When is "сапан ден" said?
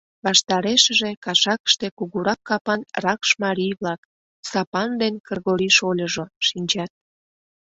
4.49-5.13